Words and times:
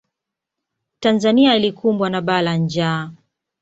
tanzania 0.99 1.55
ilikumbwa 1.55 2.09
na 2.09 2.21
bala 2.21 2.41
la 2.41 2.57
njaa 2.57 3.11